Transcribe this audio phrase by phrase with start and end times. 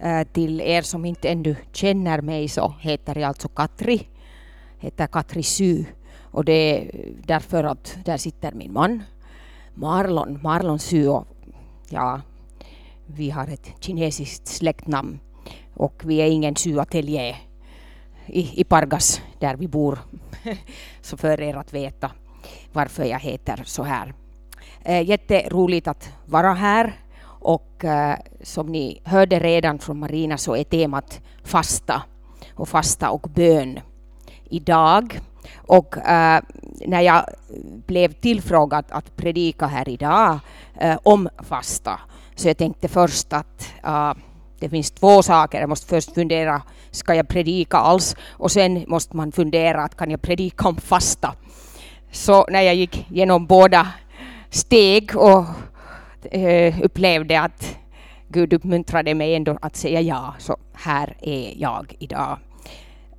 [0.00, 4.08] Äh, till er som inte ännu känner mig så heter jag alltså Katri,
[4.78, 5.84] heter Katri Sy.
[6.30, 6.90] Och det är
[7.26, 9.02] därför att där sitter min man
[9.74, 11.26] Marlon, Marlon Sy och
[11.88, 12.20] ja,
[13.06, 15.20] vi har ett kinesiskt släktnamn.
[15.74, 17.36] Och vi är ingen syateljé
[18.26, 19.98] i, i Pargas där vi bor.
[21.00, 22.10] så för er att veta
[22.72, 24.14] varför jag heter så här.
[24.84, 26.92] Eh, jätteroligt att vara här
[27.40, 32.02] och eh, som ni hörde redan från Marina så är temat fasta
[32.54, 33.80] och fasta och bön
[34.50, 35.20] idag.
[35.56, 36.40] Och eh,
[36.86, 37.24] när jag
[37.86, 40.38] blev tillfrågad att predika här idag
[40.80, 42.00] äh, om fasta
[42.34, 43.74] så jag tänkte först att
[44.60, 45.60] det finns två saker.
[45.60, 48.16] Jag måste först fundera, ska jag predika alls?
[48.30, 51.34] Och sen måste man fundera, att kan jag predika om fasta?
[52.12, 53.88] Så när jag gick genom båda
[54.50, 55.44] steg och
[56.30, 57.76] eh, upplevde att
[58.28, 62.38] Gud uppmuntrade mig ändå att säga ja, så här är jag idag.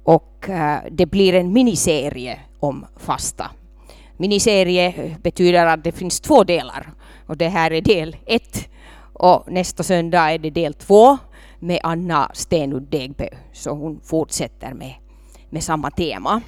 [0.04, 3.52] Och eh, det blir en miniserie om fasta.
[4.18, 6.94] Miniserie eh, betyder att det finns två delar
[7.28, 8.70] och det här är del ett
[9.14, 11.18] och nästa söndag är det del två
[11.60, 13.28] med Anna Stenud Degbö.
[13.52, 14.94] Så hon fortsätter med,
[15.50, 16.42] med samma tema.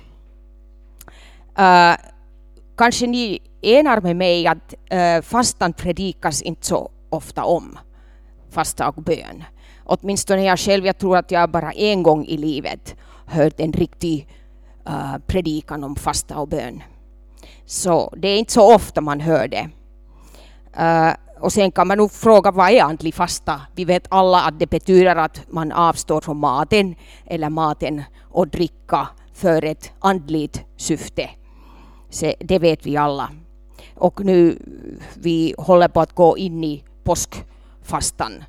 [1.60, 2.11] Uh,
[2.82, 7.80] kanske ni enar med mig att eh, fastan predikas inte så ofta om.
[8.50, 9.44] Fasta och bön.
[9.86, 14.28] Åtminstone jag själv, jag tror att jag bara en gång i livet hört en riktig
[14.88, 16.84] eh, predikan om fasta och bön.
[17.66, 19.70] Så det är inte så ofta man hör det.
[20.78, 23.62] Eh, och sen kan man nog fråga vad är andlig fasta?
[23.76, 26.96] Vi vet alla att det betyder att man avstår från maten
[27.26, 31.30] eller maten och dricka för ett andligt syfte
[32.12, 33.30] se, det vet vi alla.
[33.96, 34.58] Och nu
[35.14, 38.44] vi håller på att gå in i påskfastan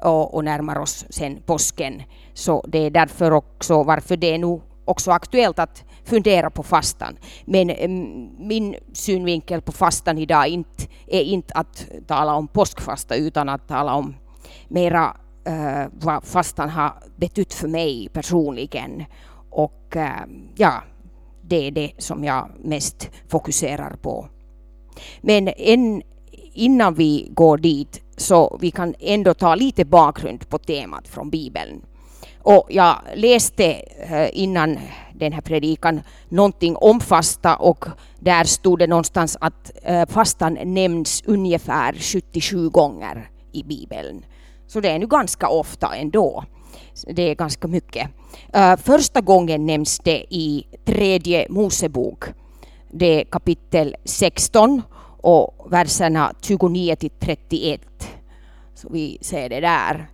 [0.00, 2.02] och, och närmar oss sen påsken.
[2.34, 7.16] Så det är därför också varför det är nu också aktuellt att fundera på fastan.
[7.44, 13.48] Men mm, min synvinkel på fastan idag inte, är inte att tala om påskfasta utan
[13.48, 14.14] att tala om
[14.68, 19.04] mera äh, vad fastan har betytt för mig personligen.
[19.50, 20.82] Och äh, ja,
[21.52, 24.28] det är det som jag mest fokuserar på.
[25.20, 26.02] Men en,
[26.52, 31.82] innan vi går dit så vi kan ändå ta lite bakgrund på temat från Bibeln.
[32.38, 33.64] Och jag läste
[34.10, 34.78] eh, innan
[35.14, 37.84] den här predikan någonting om fasta och
[38.18, 44.24] där stod det någonstans att eh, fastan nämns ungefär 77 gånger i Bibeln.
[44.66, 46.44] Så det är nu ganska ofta ändå.
[47.06, 48.10] Det är ganska mycket.
[48.52, 52.24] Eh, första gången nämns det i tredje Mosebok.
[52.90, 54.82] Det är kapitel 16
[55.20, 57.80] och verserna 29 till 31.
[58.74, 60.08] Så vi ser det där.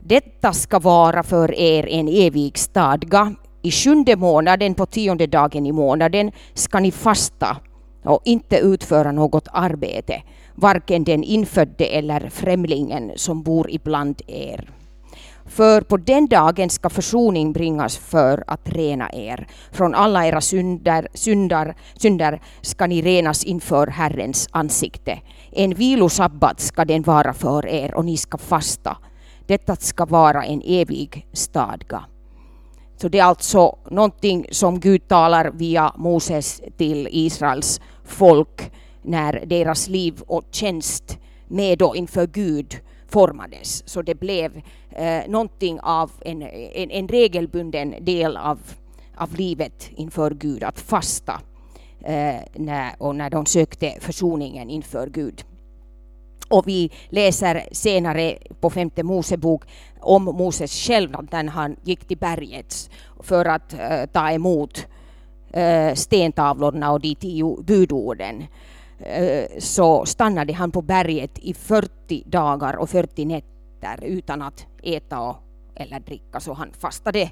[0.00, 3.34] Detta ska vara för er en evig stadga.
[3.62, 7.56] I sjunde månaden på tionde dagen i månaden ska ni fasta
[8.04, 10.22] och inte utföra något arbete,
[10.54, 14.70] varken den infödde eller främlingen som bor ibland er.
[15.46, 19.46] För på den dagen ska försoning bringas för att rena er.
[19.72, 25.18] Från alla era synder, synder, synder ska ni renas inför Herrens ansikte.
[25.52, 28.96] En vilosabbat ska den vara för er och ni ska fasta.
[29.46, 32.04] Detta ska vara en evig stadga.
[32.96, 39.88] Så det är alltså någonting som Gud talar via Moses till Israels folk när deras
[39.88, 41.18] liv och tjänst
[41.48, 43.88] med och inför Gud formades.
[43.88, 48.58] Så det blev eh, någonting av en, en, en, regelbunden del av,
[49.16, 51.40] av livet inför Gud, att fasta
[52.00, 55.44] eh, när, och när de sökte försoningen inför Gud.
[56.48, 59.62] Och vi läser senare på femte Mosebok
[60.00, 62.90] om Moses själv när han gick till berget
[63.20, 64.86] för att eh, ta emot
[65.52, 68.44] eh, stentavlorna och de tio budorden.
[68.98, 75.20] Eh, så stannade han på berget i 40 dagar och 40 nätter utan att äta
[75.20, 75.36] och,
[75.74, 76.40] eller dricka.
[76.40, 77.30] Så han fastade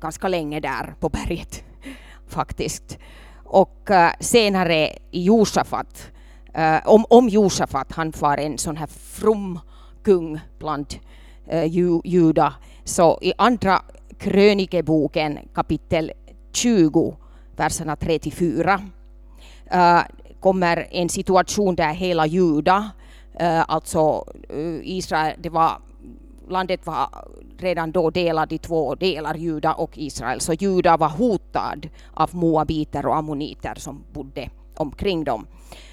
[0.00, 1.64] ganska länge där på berget
[2.26, 2.98] faktiskt.
[3.44, 6.10] Och eh, senare i Josafat
[6.54, 9.58] eh, om, om Josafat, han var en sån här from
[10.02, 10.94] kung bland
[11.52, 12.54] uh, ju, juda.
[12.84, 13.82] Så i andra
[14.18, 16.12] krönikeboken kapitel
[16.52, 17.16] 20,
[17.56, 18.80] verserna 3-4,
[20.40, 22.90] kommer en situation där hela juda,
[23.38, 25.72] eh, alltså eh, Israel, det var,
[26.48, 27.08] landet var
[27.58, 30.40] redan då delad i två delar, Juda och Israel.
[30.40, 35.46] Så Juda var hotad av moabiter och ammoniter som bodde omkring dem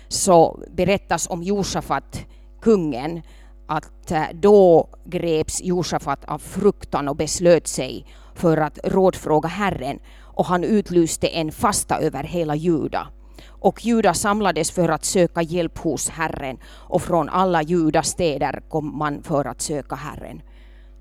[0.07, 2.25] så berättas om Josafat,
[2.61, 3.21] kungen,
[3.67, 8.05] att eh, då greps Josafat av fruktan och beslöt sig
[8.35, 13.07] för att rådfråga Herren och han utlyste en fasta över hela Juda.
[13.47, 18.97] Och judar samlades för att söka hjälp hos Herren och från alla Judas städer kom
[18.97, 20.41] man för att söka Herren.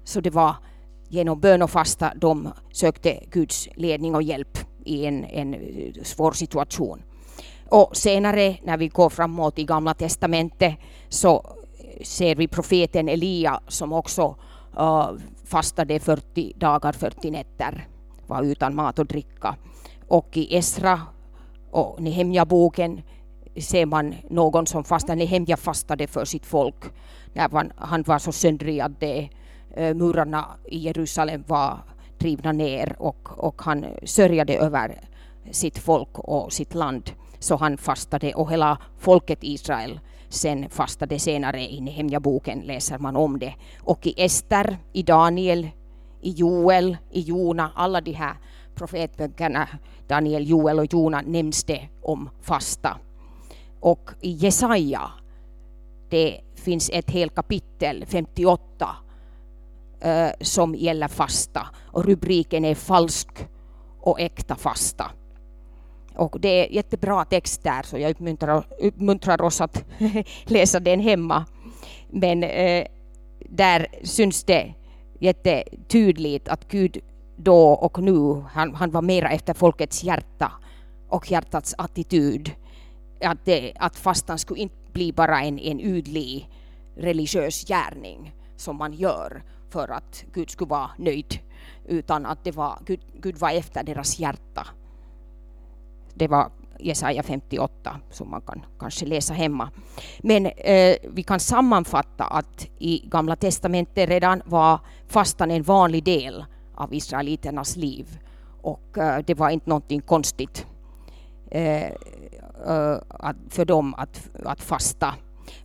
[0.05, 0.55] Så det var
[1.09, 6.33] genom bön och fasta de sökte Guds ledning och hjälp i en, en eh, svår
[6.33, 7.03] situation.
[7.69, 10.75] Och senare när vi går framåt i Gamla Testamentet
[11.09, 14.37] så eh, ser vi profeten Elia som också
[14.79, 15.11] uh,
[15.45, 17.89] fastade 40 dagar, 40 nätter,
[18.27, 19.57] var utan mat och dricka.
[20.09, 21.01] Och i Esra
[21.77, 23.03] och Nehemja-boken
[23.57, 26.85] ser man någon som fastade, Nehemja fastade för sitt folk
[27.33, 29.29] när han var så söndrig att det,
[29.75, 31.79] eh, murarna i Jerusalem var
[32.19, 35.01] drivna ner och, och han sörjade över
[35.51, 37.11] sitt folk och sitt land.
[37.39, 43.39] Så han fastade och hela folket Israel sen fastade senare i Nehemja-boken läser man om
[43.39, 43.55] det.
[43.81, 45.69] Och i Ester, i Daniel,
[46.21, 48.37] i Joel, i Jona, alla de här
[48.77, 49.69] profetböckerna,
[50.07, 52.99] Daniel, Joel och Jona, nämns det om fasta.
[53.81, 55.11] Och i Jesaja,
[56.09, 58.97] det finns ett helt kapitel, 58,
[60.01, 61.67] eh, som gäller fasta.
[61.93, 63.49] Och rubriken är Falsk
[64.01, 65.11] och äkta fasta.
[66.15, 69.85] Och det är jättebra text där, så jag uppmuntrar, uppmuntrar oss att
[70.45, 71.45] läsa den hemma.
[72.11, 72.87] Men eh,
[73.49, 74.75] där syns det
[75.19, 76.99] jättetydligt att Gud
[77.37, 80.53] då och nu, han, han var mera efter folkets hjärta
[81.09, 82.51] och hjärtats attityd.
[83.21, 86.51] Att, det, att fastan skulle inte bli bara en, en ytlig
[86.97, 91.39] religiös gärning som man gör för att Gud skulle vara nöjd,
[91.87, 94.67] utan att det var, Gud, Gud var efter deras hjärta
[96.17, 99.71] det var Jesaja 58 som man kan kanske läsa hemma.
[100.19, 106.45] Men eh, vi kan sammanfatta att i Gamla Testamentet redan var fastan en vanlig del
[106.77, 108.19] av israeliternas liv
[108.67, 110.67] och eh, det var inte någonting konstigt
[111.51, 111.93] eh, eh,
[113.49, 115.15] för dem att, att fasta.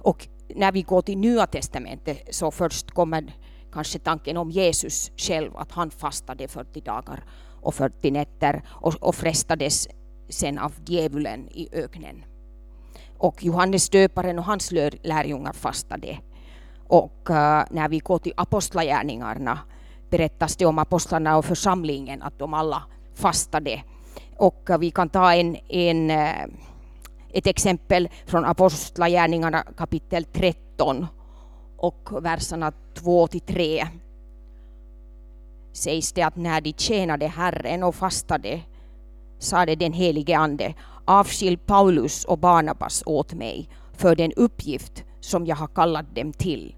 [0.01, 3.33] Och när vi går till Nya Testamentet så först kommer
[3.73, 7.23] kanske tanken om Jesus själv, att han fastade 40 dagar
[7.61, 9.87] och 40 nätter och, och frestades
[10.29, 12.25] sen av djävulen i öknen.
[13.17, 14.71] Och Johannes döparen och hans
[15.03, 16.17] lärjungar fastade.
[16.87, 19.59] Och uh, när vi går till apostlagärningarna
[20.11, 22.83] berättas det om apostlarna och församlingen att de alla
[23.15, 23.83] fastade.
[24.37, 26.45] Och vi kan ta en, en, eh,
[27.33, 31.07] ett exempel från apostlagärningarna kapitel 13
[31.77, 33.87] och verserna 2 till 3
[35.73, 38.61] sägs det att när de tjänade Herren och fastade
[39.39, 40.73] sade den helige Ande,
[41.05, 46.75] avskilj Paulus och Barnabas åt mig för den uppgift som jag har kallat dem till.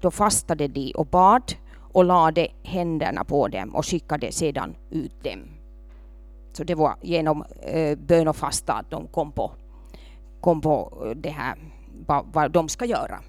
[0.00, 1.54] Då fastade de och bad
[1.96, 5.40] och lade händerna på dem och skickade sedan ut dem.
[6.52, 9.52] Så det var genom eh, bön och fasta att de kom på,
[10.40, 11.58] kom på eh, det här,
[12.06, 13.20] vad, vad de ska göra.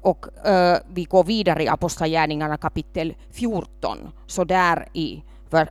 [0.00, 5.22] Och eh, vi går vidare i Apostlagärningarna kapitel 14, så där i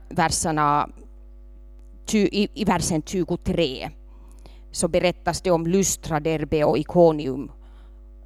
[0.08, 0.88] verserna
[2.12, 3.90] i, i versen 23
[4.70, 7.50] så berättas det om Lystra, Derbe och Ikonium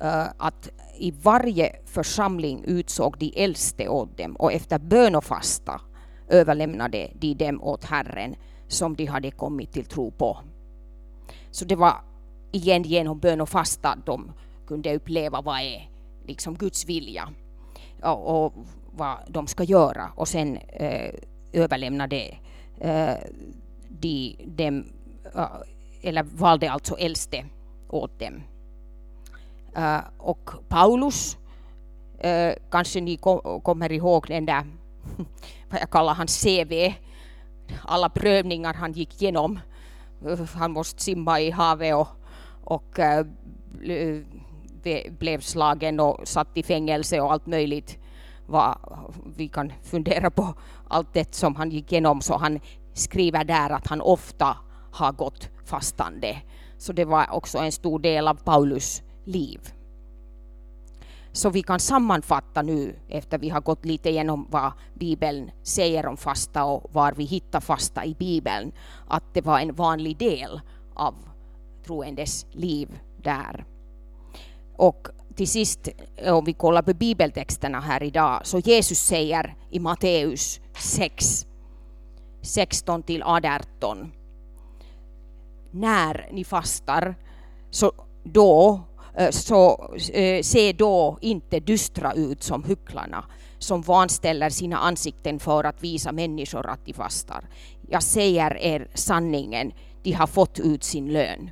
[0.01, 5.81] Eh, att i varje församling utsåg de äldste åt dem och efter bön och fasta
[6.29, 8.37] överlämnade de dem åt Herren
[8.69, 10.39] som de hade kommit till tro på.
[11.51, 11.95] Så det var
[12.53, 14.33] igen genom bön och fasta de
[14.67, 15.91] kunde uppleva vad är
[16.27, 17.29] liksom Guds vilja
[18.03, 18.53] och, och
[18.91, 21.15] vad de ska göra och sen eh,
[21.53, 22.37] överlämnade
[22.81, 23.15] eh,
[23.89, 24.85] de dem,
[25.35, 25.47] eh,
[26.03, 27.47] eller valde alltså äldste
[27.89, 28.43] åt dem.
[29.77, 31.37] Eh, och Paulus,
[32.19, 33.17] eh, kanske ni
[33.63, 34.65] kommer ihåg den där,
[35.71, 36.95] vad jag kallar hans CV,
[37.83, 39.61] alla prövningar han gick igenom.
[40.27, 42.09] Eh, han måste simma i havet och,
[42.65, 43.01] och
[45.19, 47.99] blev slagen och satt i fängelse och allt möjligt.
[49.37, 50.55] vi kan fundera på
[50.89, 52.61] allt det som han gick igenom så han
[52.93, 54.57] skriver där att han ofta
[54.93, 56.37] har gått fastande.
[56.79, 59.73] Så det var också en stor del av Paulus liv.
[61.33, 66.17] Så vi kan sammanfatta nu efter vi har gått lite igenom vad Bibeln säger om
[66.17, 68.73] fasta och var vi hittar fasta i Bibeln,
[69.09, 70.61] att det var en vanlig del
[70.95, 71.15] av
[71.87, 73.65] troendes liv där.
[74.77, 75.89] Och till sist,
[76.27, 81.47] om vi kollar på bibeltexterna här idag, så Jesus säger i Matteus 6
[82.47, 84.13] 16 till 18.
[85.71, 87.15] När ni fastar,
[87.71, 87.93] så
[88.25, 88.81] då
[89.17, 93.25] Eh, så eh, se då inte dystra ut som hycklarna
[93.59, 97.49] som vanställer sina ansikten för att visa människor att de fastar.
[97.89, 101.51] Jag säger er sanningen, de har fått ut sin lön.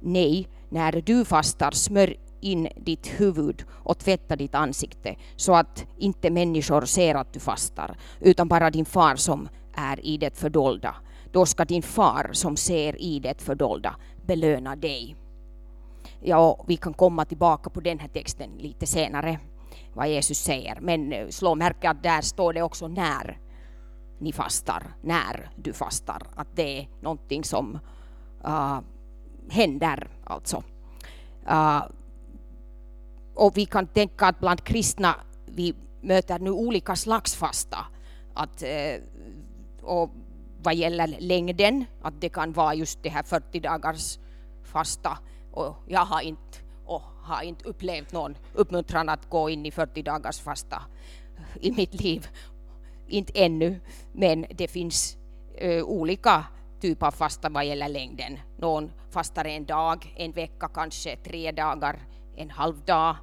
[0.00, 6.30] Nej, när du fastar, smörj in ditt huvud och tvätta ditt ansikte så att inte
[6.30, 10.94] människor ser att du fastar, utan bara din far som är i det fördolda.
[11.32, 15.16] Då ska din far som ser i det fördolda belöna dig.
[16.22, 19.38] Ja, vi kan komma tillbaka på den här texten lite senare,
[19.92, 20.78] vad Jesus säger.
[20.80, 23.38] Men eh, slå märke att där står det också när
[24.18, 26.22] ni fastar, när du fastar.
[26.34, 27.78] Att det är någonting som
[28.44, 28.80] uh,
[29.50, 30.62] händer alltså.
[31.50, 31.82] Uh,
[33.34, 35.14] och vi kan tänka att bland kristna
[35.46, 37.78] vi möter nu olika slags fasta.
[38.34, 39.02] Att, uh,
[39.82, 40.10] och
[40.62, 44.18] vad gäller längden, att det kan vara just det här 40 dagars
[44.64, 45.18] fasta
[45.52, 50.02] och jag har inte, och har inte upplevt någon uppmuntran att gå in i 40
[50.02, 50.82] dagars fasta
[51.60, 52.28] i mitt liv.
[53.08, 53.80] Inte ännu,
[54.12, 55.16] men det finns
[55.64, 56.44] uh, olika
[56.80, 58.38] typer av fasta vad gäller längden.
[58.58, 61.98] Någon fastar en dag, en vecka kanske, tre dagar,
[62.36, 63.16] en halv dag.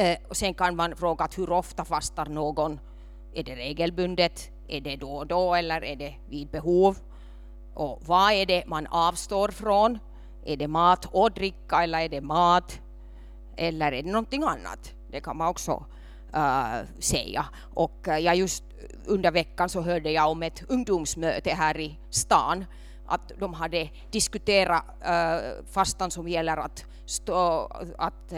[0.00, 2.80] Uh, och sen kan man fråga hur ofta fastar någon?
[3.34, 4.50] Är det regelbundet?
[4.68, 6.96] Är det då och då eller är det vid behov?
[7.74, 9.98] Och vad är det man avstår från?
[10.46, 12.80] Är det mat och dricka eller är det mat?
[13.56, 14.94] Eller är det någonting annat?
[15.10, 15.84] Det kan man också
[16.36, 17.46] uh, säga.
[17.74, 18.64] Och uh, jag just
[19.06, 22.64] under veckan så hörde jag om ett ungdomsmöte här i stan
[23.06, 28.32] att de hade diskuterat uh, fastan som gäller att, stå, att,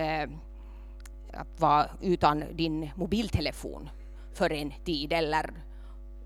[1.33, 3.91] att vara utan din mobiltelefon
[4.35, 5.51] för en tid eller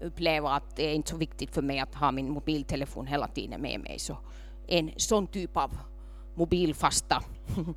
[0.01, 3.61] uppleva att det är inte så viktigt för mig att ha min mobiltelefon hela tiden
[3.61, 3.99] med mig.
[3.99, 4.17] Så
[4.71, 5.79] en sån typ av
[6.35, 7.23] mobilfasta.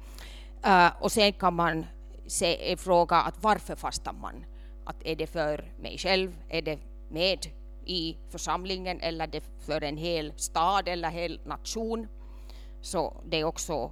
[0.66, 1.86] Äh, och sen kan man
[2.28, 4.46] se, eh, fråga att varför fastar man?
[4.86, 6.36] Att är det för mig själv?
[6.50, 7.46] Är det med
[7.86, 12.08] i församlingen eller det för en hel stad eller hel nation?
[12.82, 13.92] Så det är också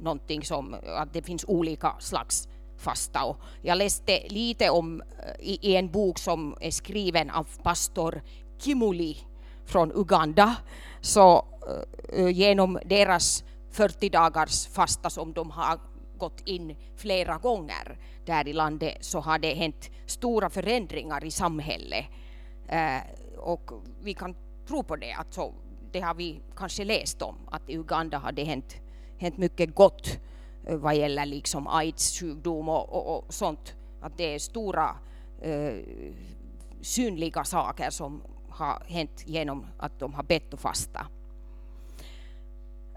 [0.00, 3.24] någonting som äh, att det finns olika slags fasta.
[3.24, 8.22] Och jag läste lite om äh, i, i, en bok som är skriven av pastor
[8.58, 9.16] Kimuli
[9.66, 10.56] från Uganda.
[11.00, 15.80] Så eh, eh, genom deras 40 dagars fasta som de har
[16.18, 22.04] gått in flera gånger där i landet så har det hänt stora förändringar i samhället.
[22.68, 23.00] Eh,
[23.38, 23.70] och
[24.02, 24.36] vi kan
[24.68, 25.12] tro på det.
[25.12, 25.52] Alltså,
[25.92, 28.76] det har vi kanske läst om, att i Uganda har det hänt,
[29.18, 30.20] hänt mycket gott
[30.66, 33.74] Eh, vad gäller liksom aids-sjukdom och, och, och, sånt.
[34.00, 34.96] Att det är stora
[35.42, 35.74] eh,
[36.80, 41.06] synliga saker som har hänt genom att de har bett och fasta.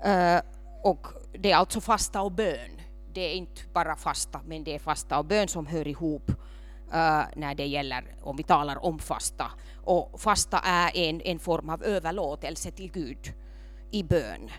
[0.04, 0.42] Eh,
[0.84, 2.82] och det är alltså fasta och bön.
[3.14, 6.30] Det är inte bara fasta, men det är fasta och bön som hör ihop
[6.94, 9.52] eh, när det gäller, om vi talar om fasta.
[9.84, 13.34] Och fasta är en, en form av överlåtelse till Gud
[13.92, 14.50] i bön.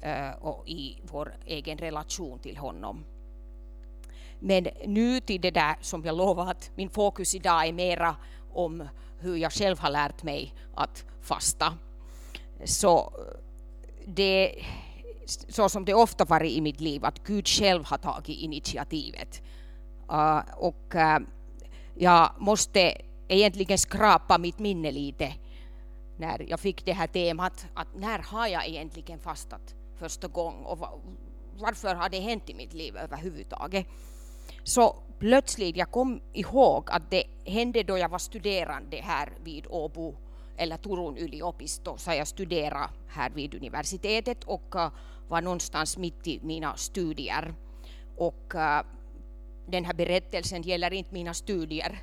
[0.00, 3.04] Eh, och i vår egen relation till honom.
[4.40, 8.16] Men nu till det där som jag lovat, min fokus idag är mera
[8.52, 11.74] om hur jag själv har lärt mig att fasta.
[12.64, 13.40] Så eh,
[14.06, 14.64] det
[15.26, 19.42] så som det ofta varit i mitt liv, att Gud själv har tagit initiativet.
[20.12, 21.18] Uh, och uh,
[21.94, 25.34] jag måste egentligen skrapa mitt minne lite
[26.16, 29.74] när jag fick det här temat, att när har jag egentligen fastat?
[29.98, 30.78] första gången och
[31.58, 33.86] varför har det hänt i mitt liv överhuvudtaget.
[34.62, 40.16] Så plötsligt jag kom ihåg att det hände då jag var studerande här vid Åbo
[40.56, 44.90] eller Turun yliopisto, så jag studerade här vid universitetet och eh,
[45.28, 47.54] var någonstans mitt i mina studier.
[48.16, 48.82] Och eh,
[49.66, 51.98] den här berättelsen gäller inte mina studier.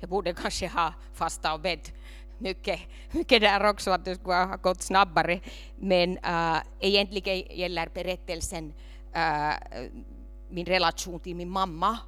[0.00, 1.92] Jag borde kanske ha fasta och bett
[2.38, 5.40] mycket, mycket där också, att det skulle ha gått snabbare.
[5.78, 8.72] Men äh, egentligen gäller berättelsen
[9.12, 9.54] äh,
[10.48, 11.98] min relation till min mamma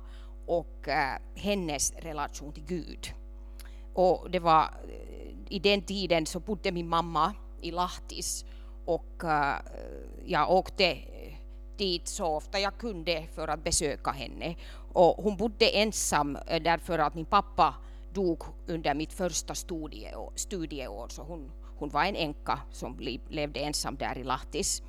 [0.47, 3.13] och eh, hennes relation till Gud.
[3.95, 8.45] Och det var eh, i den tiden så bodde min mamma i Lahtis
[8.85, 9.57] och eh,
[10.25, 10.99] jag åkte
[11.77, 14.57] dit så ofta jag kunde för att besöka henne.
[14.93, 17.75] Och hon bodde ensam därför att min pappa
[18.13, 23.97] dog under mitt första studieår, studieår så hon, hon var en änka som levde ensam
[23.97, 24.83] där i Lahtis.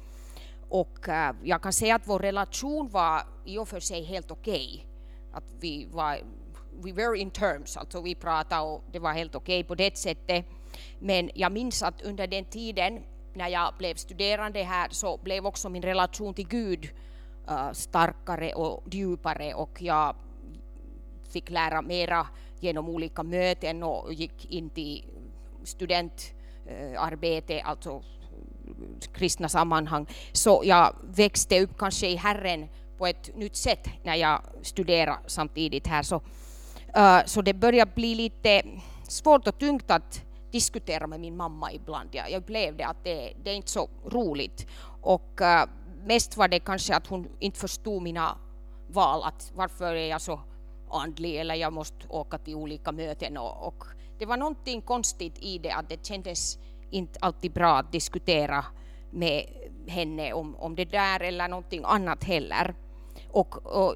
[0.70, 4.68] Och äh, jag kan säga att vår relation var i och för sig helt okej.
[4.74, 4.86] Okay.
[5.34, 6.20] Att vi var
[6.84, 9.98] we were in terms, alltså vi pratade och det var helt okej okay på det
[9.98, 10.46] sättet.
[11.00, 15.70] Men jag minns att under den tiden när jag blev studerande här så blev också
[15.70, 16.90] min relation till Gud
[17.50, 20.16] äh, starkare och djupare och jag
[21.30, 22.28] fick lära mera
[22.60, 25.06] genom olika möten och gick in till
[25.64, 28.04] studentarbete, alltså
[29.14, 30.06] kristna sammanhang.
[30.32, 32.68] Så jag växte upp kanske i Herren
[32.98, 36.04] på ett nytt sätt när jag studerade samtidigt här.
[36.04, 36.16] Så,
[36.98, 38.64] uh, så det började bli lite
[39.08, 40.22] svårt och tungt att
[40.52, 42.10] diskutera med min mamma ibland.
[42.12, 44.68] Jag, jag upplevde att det, det är inte så roligt.
[45.02, 45.64] Och uh,
[46.06, 48.38] mest var det kanske att hon inte förstod mina
[48.88, 50.40] val, att varför är jag så
[50.92, 53.38] andlig eller jag måste åka till olika möten.
[53.38, 53.86] Och, och
[54.20, 56.58] det var någonting konstigt i det, att det kändes
[56.89, 58.65] inte alltid bra att diskutera
[59.10, 59.46] med
[59.88, 62.75] henne om, om det där eller någonting annat heller.
[63.27, 63.96] Och, och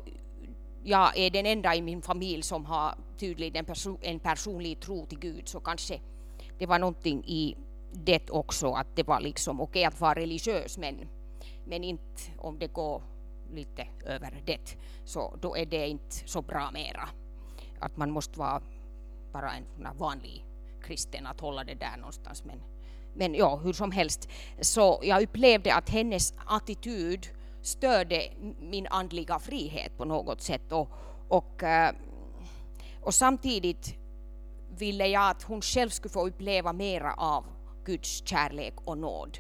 [0.84, 5.06] jag är den enda i min familj som har tydligen en, perso en personlig tro
[5.06, 6.00] till Gud, så kanske
[6.58, 7.56] det var någonting i
[7.94, 11.10] det också, att det var liksom okej okay att vara religiös, men,
[11.66, 13.04] men inte om det går
[13.54, 17.10] lite över det, så då är det inte så bra mera.
[17.80, 18.62] Att man måste vara
[19.32, 20.46] bara en vanlig
[20.84, 22.44] kristen att hålla det där någonstans.
[22.44, 22.62] Men,
[23.16, 24.30] men ja, hur som helst.
[24.62, 27.28] Så jag upplevde att hennes attityd
[27.62, 28.24] störde
[28.60, 30.72] min andliga frihet på något sätt.
[30.72, 30.90] Och,
[31.28, 31.92] och, eh,
[33.02, 33.96] och samtidigt
[34.78, 37.46] ville jag att hon själv skulle få uppleva mera av
[37.86, 39.38] Guds kärlek och nåd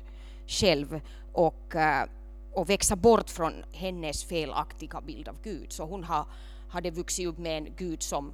[0.47, 1.01] själv
[1.33, 2.05] och, eh,
[2.53, 5.71] och växa bort från hennes felaktiga bild av Gud.
[5.71, 6.27] Så hon ha,
[6.69, 8.33] hade vuxit upp med en Gud som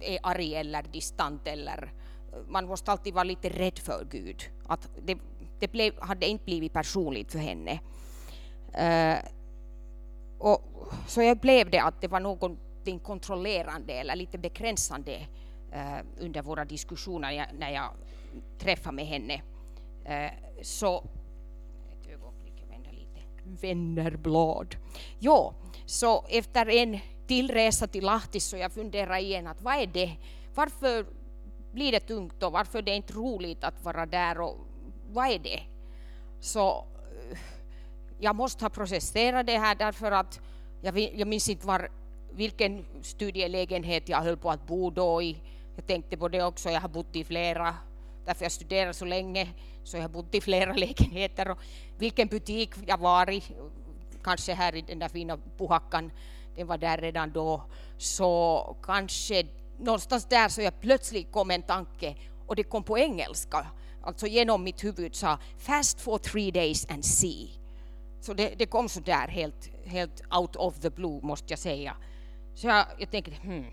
[0.00, 1.92] är arg eller distant eller
[2.48, 4.42] man måste alltid vara lite rädd för Gud.
[4.66, 5.18] Att det,
[5.58, 7.80] det blev, hade inte blivit personligt för henne.
[8.72, 9.24] Uh,
[10.38, 10.62] och,
[11.06, 15.16] så jag upplevde att det var någonting kontrollerande eller lite begränsande
[15.74, 17.90] uh, under våra diskussioner jag, när jag
[18.58, 19.34] träffade med henne.
[19.34, 20.98] Uh, så
[21.92, 23.20] ett ögonblick, jag vänder lite.
[23.66, 24.76] Vännerblad.
[25.18, 25.54] Jo,
[25.86, 30.16] så efter en till resa till Lahti så jag funderar igen att vad är det?
[30.54, 31.06] Varför
[31.72, 34.56] blir det tungt och varför det är inte roligt att vara där och
[35.12, 35.62] vad är det?
[36.40, 36.84] Så
[37.30, 37.38] eh,
[38.18, 40.40] jag måste ha processerat det här därför att
[40.80, 41.90] jag, jag minns inte var,
[42.32, 45.36] vilken studielägenhet jag höll på att bo då i.
[45.76, 47.74] Jag tänkte på det också, jag har bott i flera,
[48.24, 49.48] därför jag studerar så länge,
[49.84, 51.58] så jag har bott i flera lägenheter och
[51.98, 53.42] vilken butik jag var i,
[54.22, 56.10] kanske här i den där fina Puhakkan,
[56.56, 57.62] den var där redan då,
[57.98, 59.46] så kanske
[59.82, 62.16] någonstans där så jag plötsligt kom en tanke
[62.46, 63.66] och det kom på engelska,
[64.02, 67.50] alltså genom mitt huvud sa fast for three days and see.
[68.20, 71.96] Så det, det kom så där helt, helt out of the blue måste jag säga.
[72.54, 73.66] Så jag, jag tänkte, hmm,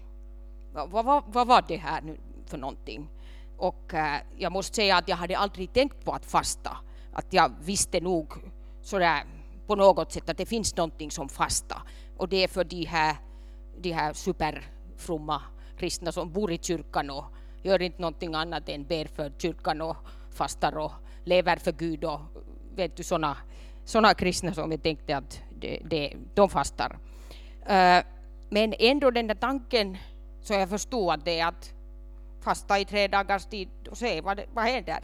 [0.74, 3.10] vad, vad, vad var det här nu för någonting?
[3.58, 6.78] Och äh, jag måste säga att jag hade aldrig tänkt på att fasta.
[7.14, 8.34] Att jag visste nog
[8.82, 9.24] sådär
[9.68, 11.82] på något sätt att det finns någonting som fasta.
[12.18, 13.16] Och det är för de här,
[13.78, 15.42] de här superfromma
[15.80, 17.26] kristna som bor i kyrkan och
[17.62, 19.98] gör inte någonting annat än ber för kyrkan och
[20.34, 20.92] fastar och
[21.24, 22.20] lever för Gud och
[22.76, 23.38] vet du sådana
[23.86, 27.00] såna kristna som jag tänkte att de, de, de fastar.
[27.62, 28.04] Uh,
[28.50, 29.98] men ändå den där tanken
[30.42, 31.74] så jag förstod att det är att
[32.42, 35.00] fasta i tre dagars tid och se vad, det, vad händer.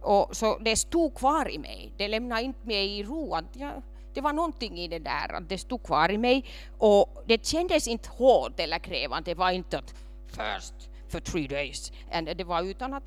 [0.00, 3.34] Och så det stod kvar i mig, det lämnade inte mig i ro.
[3.34, 3.82] Att jag,
[4.14, 6.44] det var någonting i det där, att det stod kvar i mig
[6.78, 9.30] och det kändes inte hårt eller krävande.
[9.30, 9.94] Det var inte att
[10.28, 10.74] first
[11.08, 11.92] for three days.
[12.12, 13.04] And det var utan att,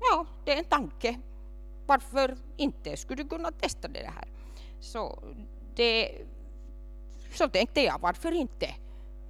[0.00, 1.20] ja, det är en tanke.
[1.86, 2.96] Varför inte?
[2.96, 4.28] Skulle du kunna testa det här?
[4.80, 5.22] Så,
[5.74, 6.18] det,
[7.34, 8.74] så tänkte jag, varför inte?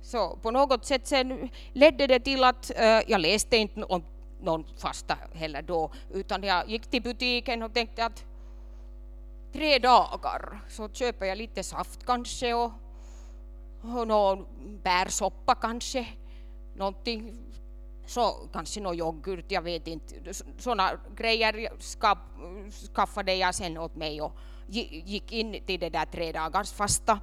[0.02, 4.04] Så på något sätt sen ledde det till att uh, jag läste inte om
[4.40, 8.24] någon fasta heller då, utan jag gick till butiken och tänkte att
[9.52, 12.72] tre dagar så köper jag lite saft kanske och,
[13.82, 14.46] och någon
[14.82, 16.06] bärsoppa kanske
[16.74, 17.36] någonting,
[18.06, 20.34] så kanske någon yoghurt, jag vet inte.
[20.58, 21.70] Sådana grejer
[22.94, 24.32] skaffade jag sen åt mig och
[24.66, 27.20] gick in till det där tre dagars fasta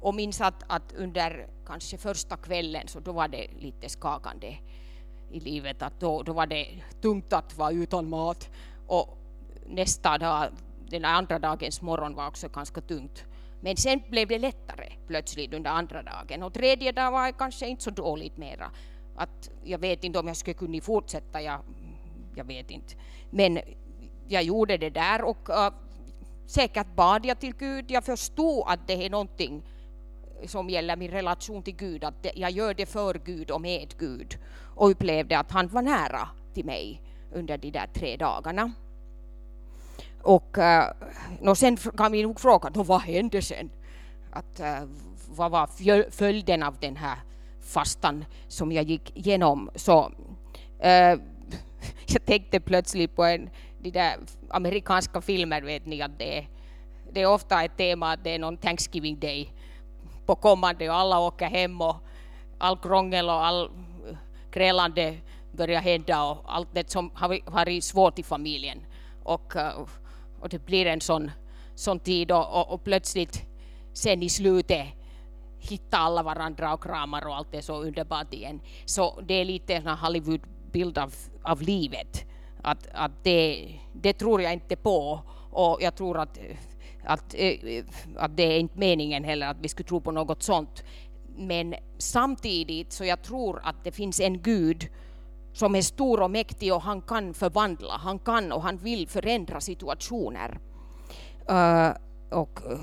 [0.00, 4.58] och minns att, att under kanske första kvällen så då var det lite skakande
[5.30, 8.50] i livet att då, då var det tungt att vara utan mat
[8.86, 9.18] och
[9.66, 10.48] nästa dag,
[10.88, 13.24] den andra dagens morgon var också ganska tungt.
[13.64, 17.82] Men sen blev det lättare plötsligt under andra dagen och tredje dagen var kanske inte
[17.82, 18.70] så dåligt mera.
[19.16, 21.60] Att jag vet inte om jag skulle kunna fortsätta, jag,
[22.34, 22.94] jag vet inte.
[23.30, 23.60] Men
[24.28, 25.70] jag gjorde det där och uh,
[26.46, 27.90] säkert bad jag till Gud.
[27.90, 29.62] Jag förstod att det är någonting
[30.46, 34.38] som gäller min relation till Gud, att jag gör det för Gud och med Gud
[34.76, 38.72] och upplevde att han var nära till mig under de där tre dagarna.
[40.22, 40.84] Och eh,
[41.40, 43.70] no, sen kan vi nog fråga, då vad hände sen?
[44.32, 44.88] att uh,
[45.28, 47.18] vad var följden av den här
[47.60, 49.70] fastan som jag gick igenom.
[49.74, 50.10] Så uh,
[52.06, 54.16] jag tänkte plötsligt på en, de där
[54.50, 56.48] amerikanska filmer, vet ni att det är,
[57.12, 59.52] det är ofta ett tema att det är någon Thanksgiving Day
[60.26, 61.96] på kommande och alla åker hem och
[62.58, 63.70] all krångel och all
[64.50, 65.16] grälande
[65.52, 68.78] börjar hända och allt det som har varit svårt i familjen.
[69.22, 69.52] Och,
[70.42, 71.30] och det blir en sån,
[71.74, 73.42] sån tid och, och, och plötsligt
[73.92, 74.86] sen i slutet
[75.58, 78.60] hitta alla varandra och kramar och allt är så underbart igen.
[78.84, 82.24] Så det är lite en Hollywood-bild av, av livet.
[82.62, 86.38] Att, att det, det tror jag inte på och jag tror att,
[87.04, 87.84] att, eh,
[88.16, 90.84] att det är inte meningen heller att vi skulle tro på något sånt.
[91.36, 94.88] Men samtidigt så jag tror att det finns en Gud
[95.52, 99.60] som är stor och mäktig och han kan förvandla, han kan och han vill förändra
[99.60, 100.58] situationer
[101.48, 101.90] eh,
[102.30, 102.78] och eh,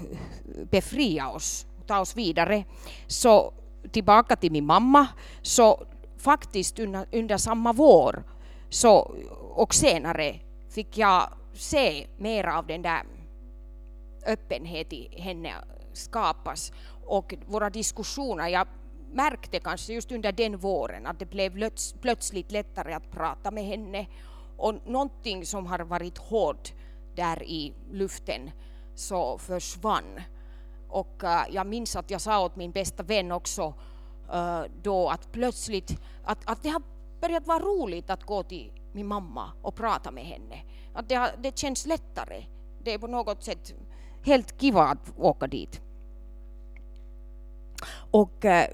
[0.71, 2.63] befria oss, ta oss vidare.
[3.08, 3.53] Så
[3.91, 5.08] tillbaka till min mamma,
[5.41, 5.86] så
[6.17, 8.23] faktiskt under, under samma vår
[8.69, 9.15] så,
[9.55, 13.03] och senare fick jag se mer av den där
[14.25, 15.53] öppenhet i henne
[15.93, 16.71] skapas
[17.05, 18.47] och våra diskussioner.
[18.47, 18.67] Jag
[19.12, 21.69] märkte kanske just under den våren att det blev
[22.02, 24.08] plötsligt lättare att prata med henne
[24.58, 26.74] och någonting som har varit hårt
[27.15, 28.52] där i luften
[28.95, 30.22] så försvann.
[30.88, 33.74] Och äh, jag minns att jag sa åt min bästa vän också
[34.34, 36.82] äh, då att plötsligt att, att det har
[37.22, 40.63] börjat vara roligt att gå till min mamma och prata med henne.
[40.93, 42.45] Att det, har, det känns lättare.
[42.84, 43.74] Det är på något sätt
[44.24, 45.82] helt kiva att åka dit.
[48.12, 48.68] Och eh,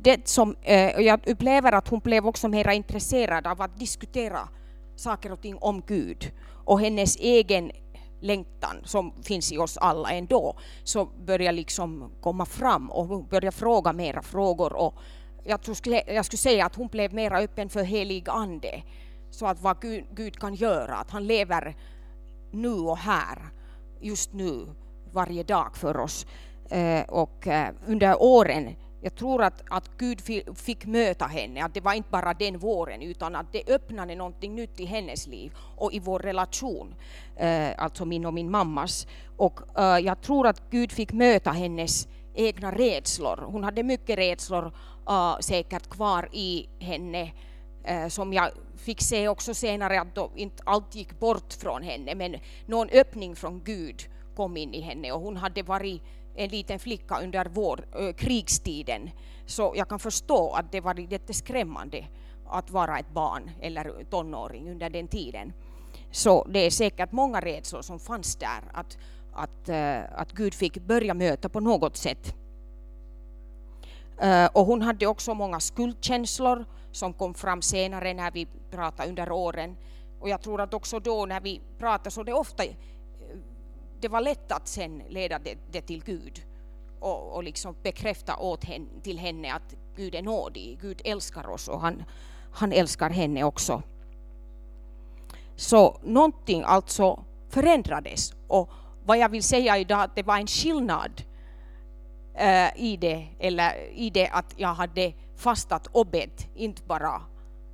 [0.00, 4.48] det som, eh, jag upplever att hon blev också mer intresserad av att diskutera
[4.96, 6.32] saker och ting om Gud
[6.64, 7.70] och hennes egen
[8.20, 13.50] längtan som finns i oss alla ändå, så börjar liksom komma fram och hon börjar
[13.50, 14.94] fråga mera frågor och
[15.44, 18.82] jag, skulle, jag skulle säga att hon blev mera öppen för helig ande,
[19.30, 21.76] så att vad Gud, Gud kan göra, att han lever
[22.50, 23.38] nu och här,
[24.00, 24.66] just nu,
[25.12, 26.26] varje dag för oss.
[26.70, 28.76] Eh, och eh, under åren
[29.06, 30.20] jag tror att, att Gud
[30.56, 34.54] fick möta henne, att det var inte bara den våren utan att det öppnade någonting
[34.54, 36.94] nytt i hennes liv och i vår relation,
[37.36, 39.06] eh, alltså min och min mammas.
[39.36, 43.36] Och eh, jag tror att Gud fick möta hennes egna rädslor.
[43.46, 44.72] Hon hade mycket rädslor
[45.08, 47.32] eh, säkert kvar i henne
[48.08, 52.36] som jag fick se också senare att då inte allt gick bort från henne men
[52.66, 54.02] någon öppning från Gud
[54.36, 56.02] kom in i henne och hon hade varit
[56.36, 59.10] en liten flicka under vår, äh, krigstiden.
[59.46, 62.06] Så jag kan förstå att det var jätteskrämmande
[62.48, 65.52] att vara ett barn eller tonåring under den tiden.
[66.10, 68.98] Så det är säkert många rädslor som fanns där att,
[69.32, 72.34] att, äh, att Gud fick börja möta på något sätt.
[74.20, 79.32] Äh, och hon hade också många skuldkänslor som kom fram senare när vi pratade under
[79.32, 79.76] åren.
[80.20, 82.64] Och jag tror att också då när vi pratade så det ofta
[84.00, 86.42] det var lätt att sen leda det, det till Gud
[87.00, 91.68] och, och liksom bekräfta åt henne, till henne att Gud är nådig, Gud älskar oss
[91.68, 92.04] och han,
[92.52, 93.82] han älskar henne också.
[95.56, 98.70] Så någonting alltså förändrades och
[99.04, 101.22] vad jag vill säga idag att det var en skillnad
[102.34, 107.22] eh, i, det, eller i det att jag hade fastat och bett, inte bara,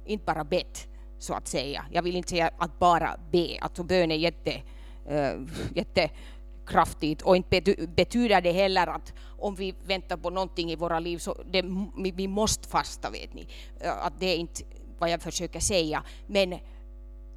[0.06, 1.84] inte bara bett så att säga.
[1.90, 4.62] Jag vill inte säga att bara be, alltså bön är jätte
[5.06, 5.40] Eh, äh,
[5.74, 7.60] jättekraftigt och inte
[7.96, 11.64] betyder det heller att om vi väntar på någonting i våra liv så det,
[12.14, 13.48] vi måste fasta vet ni.
[13.80, 14.62] Eh, att det är inte
[14.98, 16.58] vad jag försöker säga men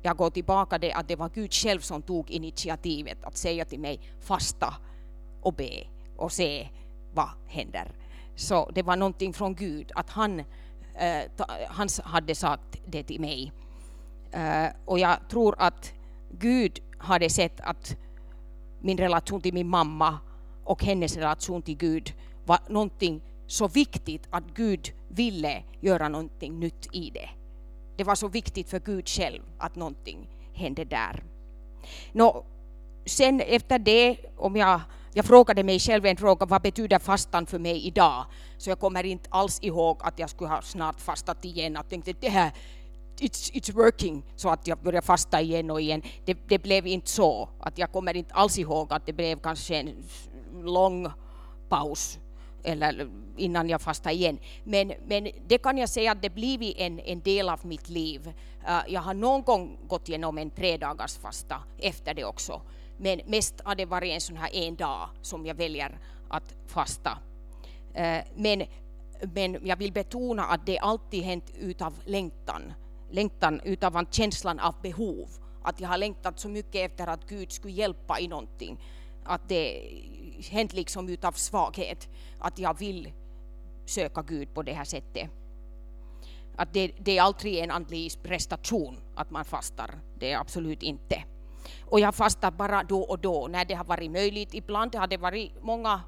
[0.02, 3.80] jag går tillbaka till att det var Gud själv som tog initiativet att säga till
[3.80, 4.76] mig fasta
[5.42, 6.70] och be och se
[7.14, 7.92] vad händer.
[8.36, 10.40] Så det var någonting från Gud att han,
[10.96, 13.52] eh, han hade sagt det till mig.
[14.32, 15.94] Eh, och jag tror att
[16.32, 17.96] Gud hade sett att
[18.82, 20.20] min relation till min mamma
[20.64, 22.14] och hennes relation till Gud
[22.46, 27.30] var någonting så viktigt att Gud ville göra någonting nytt i det.
[27.98, 31.24] Det var så viktigt för Gud själv att någonting hände där.
[32.12, 32.46] Nå,
[33.06, 34.82] sen efter det, om jag,
[35.14, 38.26] jag frågade mig själv en fråga, vad betyder fastan för mig idag?
[38.58, 41.74] Så jag kommer inte alls ihåg att jag skulle ha snart fastat igen.
[41.74, 42.52] Jag tänkte det här,
[43.22, 46.02] it's, it's working, så att jag började fasta igen och igen.
[46.26, 49.76] Det, det, blev inte så, att jag kommer inte alls ihåg att det blev kanske
[49.76, 50.04] en
[50.64, 51.08] lång
[51.70, 52.20] paus
[52.66, 54.38] eller innan jag fastade igen.
[54.64, 58.34] Men, men det kan jag säga att det blivit en, en del av mitt liv.
[58.68, 62.62] Uh, jag har någon gång gått igenom en tre dagars fasta efter det också.
[62.98, 66.00] Men mest har det varit en sån här en dag som jag väljer
[66.30, 67.12] att fasta.
[68.00, 68.64] Uh, men,
[69.22, 72.74] men jag vill betona att det alltid hänt utav längtan.
[73.16, 75.30] Längtan utav känslan av behov.
[75.64, 78.80] Att jag har längtat så mycket efter att Gud skulle hjälpa i någonting.
[79.24, 79.92] Att det
[80.50, 82.10] hänt liksom utav svaghet.
[82.40, 83.12] Att jag vill
[83.86, 85.30] söka Gud på det här sättet.
[86.56, 90.00] Att det, det är aldrig en andlig prestation att man fastar.
[90.20, 91.24] Det är absolut inte.
[91.86, 94.54] Och jag fastar bara då och då när det har varit möjligt.
[94.54, 96.02] Ibland har det varit många,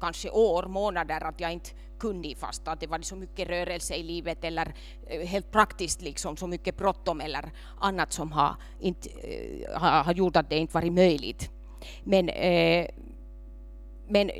[0.00, 2.70] kanske år, månader att jag inte kunde fasta.
[2.70, 4.74] Att det var så mycket rörelse i livet eller
[5.06, 10.36] eh, helt praktiskt liksom så mycket bråttom eller annat som har, inte, eh, har, gjort
[10.36, 11.50] att det inte varit möjligt.
[12.04, 12.86] Men, eh,
[14.08, 14.30] men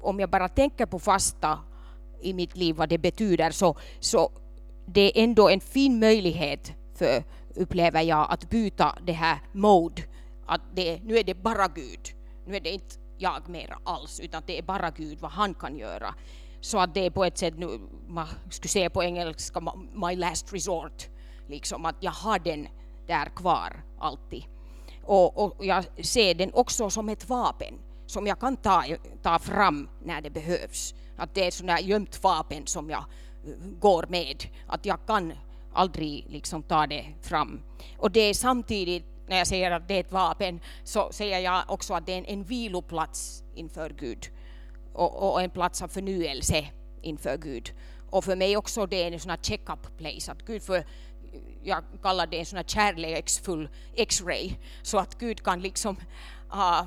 [0.00, 1.58] om jag bara tänker på fasta
[2.20, 4.30] i mitt liv, vad det betyder, så, så
[4.86, 7.22] det är ändå en fin möjlighet för,
[7.54, 10.02] upplever jag, att byta det här mode.
[10.46, 12.00] Att det, nu är det bara Gud.
[12.46, 15.76] Nu är det inte jag mer alls, utan det är bara Gud, vad han kan
[15.76, 16.14] göra.
[16.60, 19.60] Så att det är på ett sätt, nu, man skulle säga på engelska,
[19.92, 21.08] my last resort.
[21.48, 22.68] Liksom att jag har den
[23.06, 24.44] där kvar alltid.
[25.02, 27.74] Och, och jag ser den också som ett vapen
[28.06, 28.84] som jag kan ta,
[29.22, 30.94] ta fram när det behövs.
[31.16, 33.04] Att det är sådana här gömt vapen som jag
[33.46, 34.44] eh, går med.
[34.66, 35.32] Att jag kan
[35.72, 37.62] aldrig liksom ta det fram.
[37.98, 41.64] Och det är samtidigt, när jag säger att det är ett vapen, så säger jag
[41.68, 44.28] också att det är en, en viloplats inför Gud.
[44.92, 46.66] Och, och, en plats av förnyelse
[47.02, 47.72] inför Gud.
[48.10, 50.32] Och för mig också det är en sån här check-up place.
[50.32, 50.84] Att Gud för,
[51.62, 54.52] jag kallar det en sån här kärleksfull X-ray.
[54.82, 55.96] Så att Gud kan liksom
[56.52, 56.82] uh,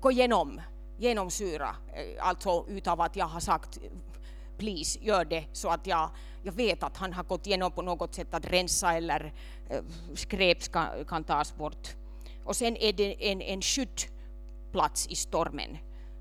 [0.00, 0.60] gå igenom,
[0.98, 3.78] genomsyra, eh, alltså utav att jag har sagt
[4.58, 6.10] please gör det så att jag,
[6.42, 9.32] jag vet att han har gått igenom på något sätt att rensa eller
[9.70, 9.82] eh,
[10.14, 11.88] skräp ska, kan tas bort.
[12.44, 15.78] Och sen är det en, en skyddplats i stormen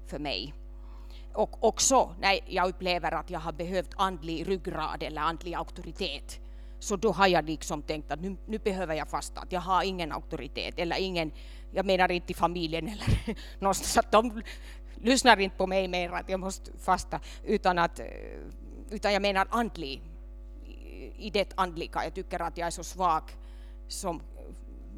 [0.07, 0.53] för mig.
[1.33, 6.39] Och också när jag upplever att jag har behövt andlig ryggrad eller andlig auktoritet
[6.81, 9.83] så då har jag liksom tänkt att nu, nu behöver jag fasta, att jag har
[9.83, 11.31] ingen auktoritet eller ingen,
[11.71, 14.41] jag menar inte i familjen eller någonstans att de
[15.03, 17.99] lyssnar inte på mig mer att jag måste fasta, utan att
[18.89, 20.01] utan eh, jag menar andlig,
[21.17, 22.03] i det andliga.
[22.03, 23.23] Jag tycker att jag är så svag
[23.87, 24.21] som eh,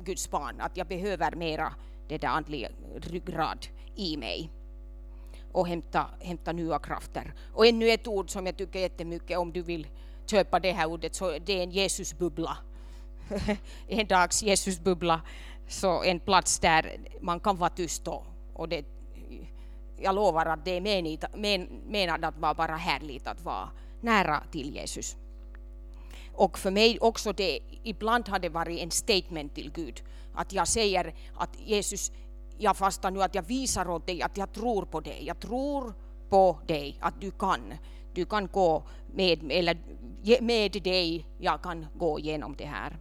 [0.03, 1.73] Guds barn, att jag behöver mera
[2.07, 4.51] det där andliga ryggrad i mig
[5.51, 7.33] och hämta, hämta nya krafter.
[7.53, 9.87] Och ännu ett ord som jag tycker jättemycket om du vill
[10.25, 12.57] köpa det här ordet, så det är en Jesusbubbla.
[13.87, 15.21] en dags Jesusbubbla,
[15.67, 18.85] så en plats där man kan vara tyst och, och det,
[20.03, 23.69] jag lovar att det är menat, men, menad att vara bara härligt att vara
[24.01, 25.15] nära till Jesus.
[26.33, 30.03] Och för mig också det, ibland har det varit en statement till Gud.
[30.35, 32.11] Att jag säger att Jesus,
[32.57, 35.23] jag fastar nu att jag visar åt dig att jag tror på dig.
[35.25, 35.93] Jag tror
[36.29, 37.73] på dig, att du kan.
[38.13, 39.77] Du kan gå med, eller
[40.41, 42.91] med dig, jag kan gå igenom det här.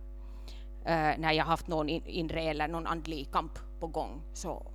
[0.80, 4.22] Uh, när jag haft någon inre eller någon andlig kamp på gång.
[4.32, 4.66] Så,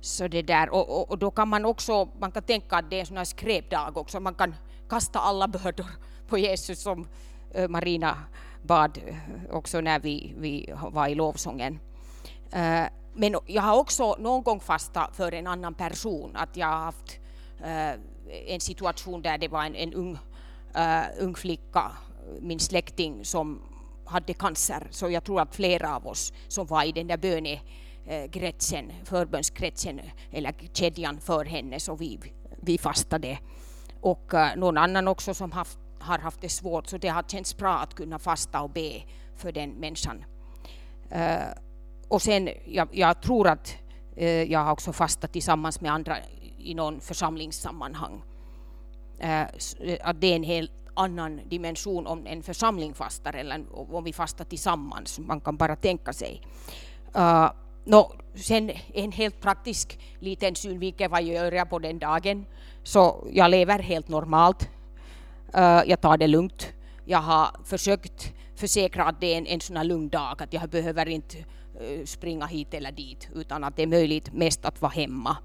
[0.00, 0.70] så det där.
[0.70, 3.16] Och, och, och, då kan man också, man kan tänka att det är en sån
[3.16, 4.20] här skräpdag också.
[4.20, 4.54] Man kan
[4.88, 5.86] kasta alla bördor
[6.28, 7.08] på Jesus som
[7.54, 8.18] eh, Marina
[8.62, 9.16] bad eh,
[9.50, 11.80] också när vi, vi var i lovsången.
[12.52, 12.84] Eh,
[13.14, 16.36] men jag har också någon gång fastat för en annan person.
[16.36, 17.18] Att jag har haft
[18.46, 20.18] en situation där det var en, en ung,
[21.18, 21.92] ung flicka,
[22.40, 23.62] min släkting, som
[24.04, 24.88] hade cancer.
[24.90, 27.16] Så jag tror att flera av oss som var i den där
[28.10, 30.00] Eh, kretsen, förbönskretsen
[30.32, 32.20] eller kedjan för henne, så vi,
[32.62, 33.38] vi fastade.
[34.00, 37.56] Och eh, någon annan också som haft, har haft det svårt, så det har känts
[37.56, 39.02] bra att kunna fasta och be
[39.36, 40.24] för den människan.
[41.10, 41.38] Eh,
[42.08, 43.74] och sen, jag, jag tror att
[44.46, 46.16] jag har också fastat tillsammans med andra
[46.58, 48.22] i någon församlingssammanhang.
[50.00, 54.44] att det är en helt annan dimension om en församling fastar eller om vi fastar
[54.44, 55.18] tillsammans.
[55.18, 56.42] Man kan bara tänka sig.
[57.90, 62.46] No, sen en helt praktisk liten synvinkel vad gör jag på den dagen.
[62.82, 64.68] Så jag lever helt normalt.
[65.56, 66.72] Uh, jag tar det lugnt.
[67.04, 70.68] Jag har försökt försäkra att det är en, en sån här lugn dag, att jag
[70.68, 74.92] behöver inte uh, springa hit eller dit, utan att det är möjligt mest att vara
[74.92, 75.36] hemma.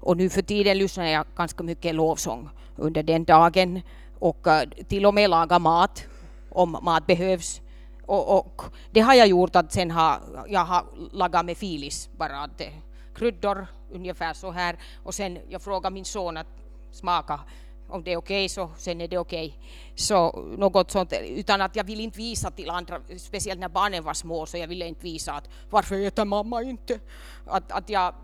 [0.00, 3.82] Och nu för tiden lyssnar jag ganska mycket lovsång under den dagen
[4.18, 6.04] och uh, till och med laga mat
[6.50, 7.60] om mat behövs.
[8.08, 12.40] Och, och, det har jag gjort att sen har jag har lagat med filis bara
[12.40, 12.72] att det,
[13.14, 16.46] kryddor ungefär så här och sen jag frågar min son att
[16.90, 17.40] smaka
[17.88, 19.46] om det är okej okay, så sen är det okej.
[19.46, 19.68] Okay.
[19.94, 24.14] Så något sånt, utan att jag vill inte visa till andra, speciellt när barnen var
[24.14, 27.00] små så jag ville inte visa att varför äter mamma inte?
[27.46, 28.14] Att, att jag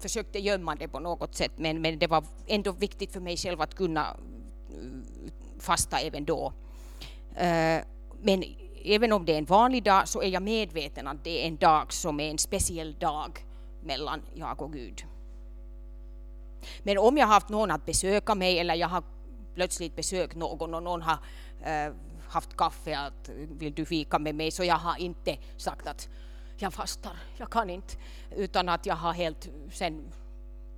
[0.00, 3.60] försökte gömma det på något sätt men, men det var ändå viktigt för mig själv
[3.60, 4.16] att kunna
[4.70, 5.04] mm,
[5.60, 6.52] fasta även då.
[7.36, 7.80] Eh,
[8.22, 8.44] men
[8.84, 11.56] även om det är en vanlig dag så är jag medveten att det är en
[11.56, 13.46] dag som är en speciell dag
[13.82, 15.04] mellan jag och Gud.
[16.82, 19.02] Men om jag har haft någon att besöka mig eller jag har
[19.54, 21.18] plötsligt besökt någon och någon har
[21.64, 21.92] äh,
[22.28, 26.08] haft kaffe att vill du fika med mig så jag har inte sagt att
[26.56, 27.94] jag fastar, jag kan inte.
[28.36, 30.12] Utan att jag har helt sen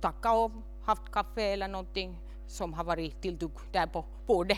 [0.01, 0.51] tackat och
[0.85, 4.57] haft kaffe eller någonting som har varit tilltugg där på bordet.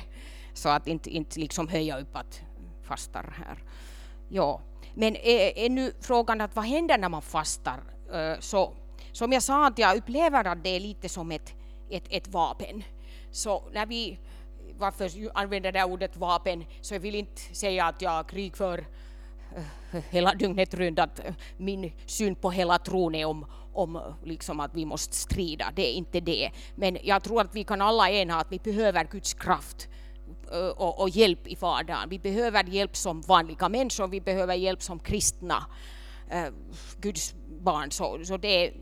[0.53, 2.41] Så att inte, inte liksom höja upp att
[2.85, 3.63] fastar här.
[4.27, 4.61] Ja,
[4.93, 7.83] men är, är nu frågan att vad händer när man fastar?
[8.39, 8.73] Så
[9.11, 11.53] som jag sa att jag upplever att det är lite som ett,
[11.89, 12.83] ett, ett vapen.
[13.31, 14.19] Så när vi,
[14.77, 18.85] varför använder det ordet vapen, så jag vill inte säga att jag krigför
[20.09, 21.21] hela dygnet runt att
[21.57, 25.71] min syn på hela tron är om, om liksom att vi måste strida.
[25.75, 26.51] Det är inte det.
[26.75, 29.87] Men jag tror att vi kan alla ena att vi behöver Guds kraft
[30.51, 32.09] Eh, och, och, hjälp i vardagen.
[32.09, 35.65] Vi behöver hjälp som vanliga människor, vi behöver hjälp som kristna
[36.29, 36.47] eh,
[36.97, 37.91] Guds barn.
[37.91, 38.73] Så, så det är,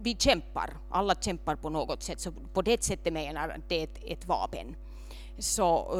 [0.00, 2.20] vi kämpar, alla kämpar på något sätt.
[2.20, 4.76] Så på det sättet menar jag att det är ett, ett vapen.
[5.38, 5.94] Så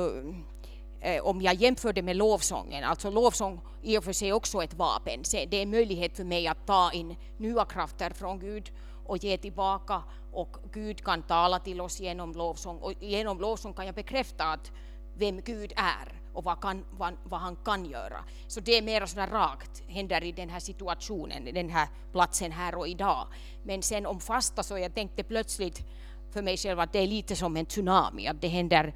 [1.01, 4.63] eh, eh, om jag jämför det med lovsången, alltså lovsång i och för sig också
[4.63, 5.23] ett vapen.
[5.33, 8.73] Det är en möjlighet för mig att ta in nya krafter från Gud
[9.07, 10.03] och ge tillbaka
[10.35, 14.73] och Gud kan tala till oss genom lovsång och genom lovsång kan jag bekräfta att
[15.17, 18.25] vem Gud är och vad, kan, vad, vad, han kan göra.
[18.47, 22.75] Så det är mer sådär rakt, händer i den här situationen, den här platsen här
[22.75, 23.27] och idag.
[23.63, 25.87] Men sen om fasta så jag tänkte plötsligt
[26.31, 28.95] för mig själv att det är lite som en tsunami, att det händer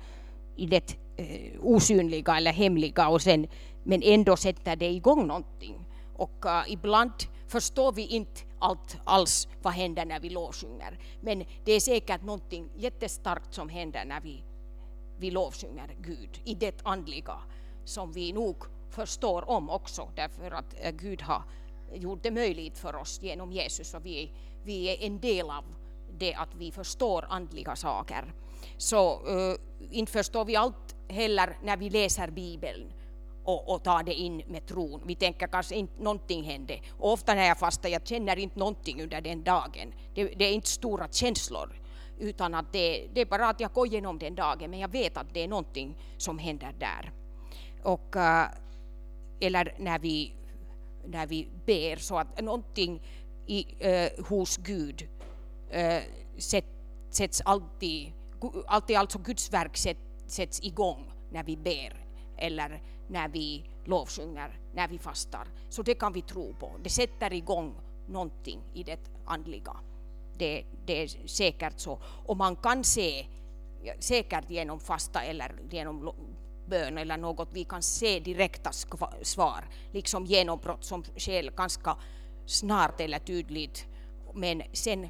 [0.56, 3.46] i det eh, osynliga eller hemliga och sen,
[3.84, 5.84] men ändå sätter det igång någonting.
[6.16, 7.12] Och uh, ibland
[7.48, 10.98] förstår vi inte allt alls vad händer när vi lovsjunger.
[11.20, 14.44] Men det är säkert någonting jättestarkt som händer när vi,
[15.18, 17.38] vi lovsjunger Gud i det andliga
[17.84, 18.56] som vi nog
[18.90, 21.42] förstår om också därför att eh, Gud har
[21.94, 25.64] gjort det möjligt för oss genom Jesus och vi, vi är en del av
[26.18, 28.34] det att vi förstår andliga saker.
[28.76, 29.56] Så uh,
[29.90, 32.92] inte förstår vi allt heller när vi läser Bibeln
[33.48, 35.02] och, och ta det in med tron.
[35.06, 36.80] Vi tänker kanske inte någonting hände.
[36.98, 39.94] Och ofta när jag fastar, jag känner inte någonting under den dagen.
[40.14, 41.80] Det, det är inte stora känslor
[42.18, 45.16] utan att det, det, är bara att jag går igenom den dagen men jag vet
[45.16, 47.12] att det är någonting som händer där.
[47.82, 48.48] Och, eh,
[49.40, 50.34] eller när vi,
[51.06, 53.02] när vi ber så att någonting
[53.46, 55.08] i, eh, hos Gud
[55.70, 56.02] eh,
[56.38, 56.66] sätt,
[57.10, 58.12] sätts alltid,
[58.66, 62.04] alltid alltså Guds verk sätt, sätts igång när vi ber
[62.38, 65.48] eller när vi lovsjunger, när vi fastar.
[65.68, 66.70] Så det kan vi tro på.
[66.82, 67.74] Det sätter igång
[68.06, 69.76] någonting i det andliga.
[70.38, 71.98] Det, det är säkert så.
[72.26, 73.26] Och man kan se,
[73.98, 76.12] säkert genom fasta eller genom
[76.66, 78.72] bön eller något, vi kan se direkta
[79.22, 81.96] svar, liksom genombrott som sker ganska
[82.46, 83.86] snart eller tydligt.
[84.34, 85.08] Men sen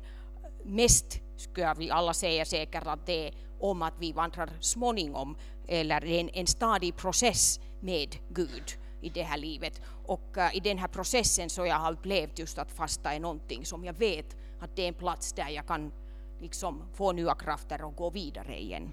[0.64, 5.36] mest skulle vi alla säga säkert att det är om att vi vandrar småningom
[5.68, 9.80] eller en, en stadig process med Gud i det här livet.
[10.06, 13.64] Och uh, i den här processen så jag har upplevt just att fasta är någonting
[13.64, 15.92] som jag vet att det är en plats där jag kan
[16.40, 18.92] liksom få nya krafter och gå vidare igen.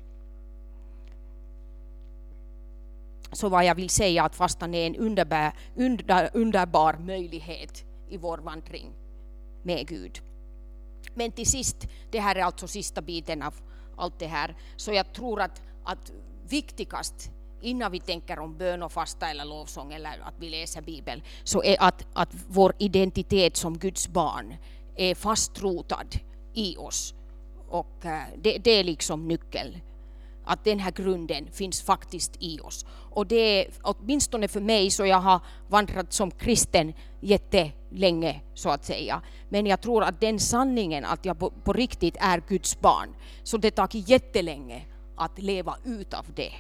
[3.32, 8.38] Så vad jag vill säga att fastan är en underbar, under, underbar möjlighet i vår
[8.38, 8.94] vandring
[9.64, 10.20] med Gud.
[11.14, 13.54] Men till sist, det här är alltså sista biten av
[13.98, 16.12] allt det här, så jag tror att, att
[16.50, 21.22] viktigast innan vi tänker om bön och fasta eller lovsång eller att vi läser Bibeln,
[21.44, 24.56] så är att, att vår identitet som Guds barn
[24.96, 26.08] är fastrotad
[26.54, 27.14] i oss.
[27.70, 29.78] Och eh, det, det är liksom nyckeln.
[30.48, 32.86] Att den här grunden finns faktiskt i oss.
[33.12, 38.86] Och det är åtminstone för mig, så jag har vandrat som kristen jättelänge så att
[38.86, 39.22] säga.
[39.50, 43.58] Men jag tror att den sanningen att jag på, på riktigt är Guds barn, så
[43.58, 44.86] det tar jättelänge
[45.18, 46.54] att leva utav det.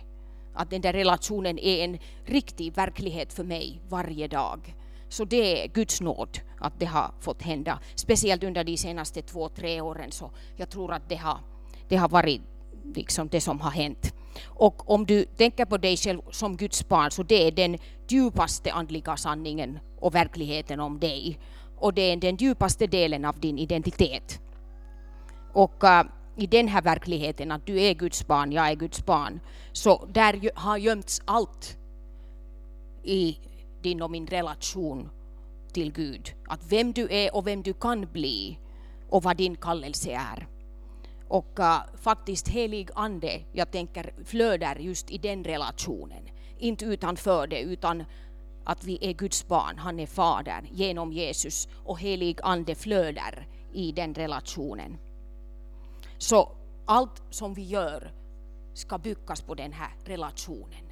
[0.56, 4.76] Att den där relationen är en riktig verklighet för mig varje dag.
[5.10, 7.80] Så det är Guds nåd att det har fått hända.
[7.96, 11.40] Speciellt under de senaste två, tre åren så jag tror att det har,
[11.88, 12.42] det har varit
[12.96, 14.14] liksom det som har hänt.
[14.46, 17.78] Och om du tänker på dig själv som Guds barn så det är den
[18.08, 21.40] djupaste andliga sanningen och verkligheten om dig.
[21.78, 24.40] Och det är den djupaste delen av din identitet.
[25.54, 29.40] Och eh, i den här verkligheten att du är Guds barn, jag är Guds barn,
[29.72, 31.78] så där har gömts allt
[33.04, 33.40] i
[33.82, 35.10] din och min relation
[35.74, 36.34] till Gud.
[36.48, 38.60] Att vem du är och vem du kan bli
[39.10, 40.48] och vad din kallelse är.
[41.28, 46.30] Och uh, faktiskt helig ande, jag tänker flödar just i den relationen.
[46.58, 48.04] Inte utanför det, utan
[48.64, 53.92] att vi är Guds barn, han är fader genom Jesus och helig ande flödar i
[53.92, 54.98] den relationen.
[56.18, 56.52] Så
[56.86, 58.14] allt som vi gör
[58.74, 60.92] ska byggas på den här relationen.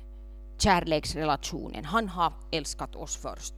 [0.57, 1.85] Kärleksrelationen.
[1.85, 3.53] Han har älskat oss först.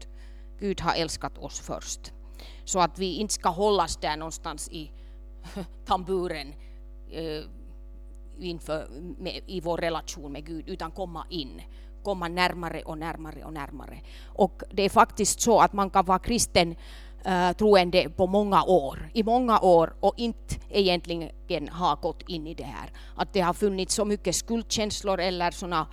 [0.60, 2.14] Gud har älskat oss först.
[2.66, 4.92] Så att vi inte ska hållas där någonstans i
[5.86, 6.54] tamburen
[7.12, 7.44] eh,
[8.40, 8.88] inför,
[9.18, 11.62] med, i vår relation med Gud, utan komma in
[12.06, 14.02] komma närmare och närmare och närmare.
[14.26, 16.76] Och det är faktiskt så att man kan vara kristen
[17.28, 22.54] uh, troende på många år, i många år och inte egentligen ha gått in i
[22.54, 22.92] det här.
[23.16, 25.88] Att det har funnits så mycket skuldkänslor eller såna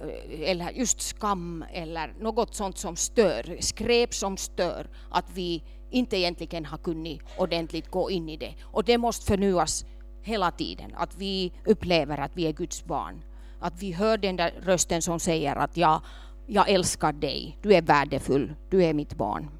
[0.00, 6.16] eh, eller just skam eller något sånt som stör, skräp som stör, att vi inte
[6.16, 8.54] egentligen har kunnat ordentligt gå in i det.
[8.62, 9.84] Och det måste förnyas
[10.22, 13.24] hela tiden, att vi upplever att vi är Guds barn.
[13.60, 16.00] Att vi hör den där rösten som säger att jag,
[16.46, 19.59] jag älskar dig, du är värdefull, du är mitt barn.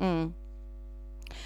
[0.00, 0.32] Mm.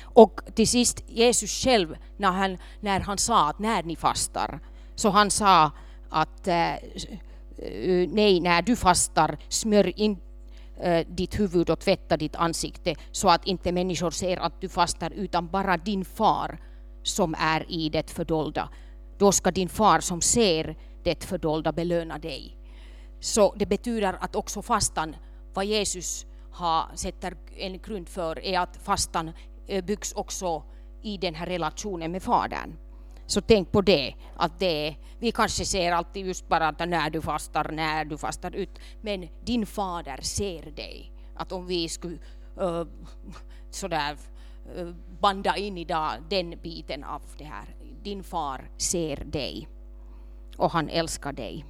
[0.03, 4.61] Och till sist Jesus själv, när han, när han sa att när ni fastar,
[4.95, 5.71] så han sa
[6.09, 6.75] att äh,
[8.09, 10.17] nej, när du fastar, smörj in
[10.81, 15.11] äh, ditt huvud och tvätta ditt ansikte så att inte människor ser att du fastar,
[15.11, 16.59] utan bara din far
[17.03, 18.69] som är i det fördolda.
[19.19, 22.57] Då ska din far som ser det fördolda belöna dig.
[23.21, 25.17] Så det betyder att också fastan,
[25.55, 26.27] vad Jesus
[26.59, 29.33] ha, sätter en grund för, är att fastan
[29.67, 30.63] eh, byggs också
[31.03, 32.77] i den här relationen med Fadern.
[33.27, 37.21] Så tänk på det, att det, vi kanske ser alltid just bara att när du
[37.21, 41.13] fastar, när du fastar ut, men din fader ser dig.
[41.37, 42.19] Att om vi skulle
[42.61, 42.85] uh,
[43.71, 44.17] sådär
[44.77, 49.69] uh, banda in idag den biten av det här, din far ser dig
[50.57, 51.65] och han älskar dig.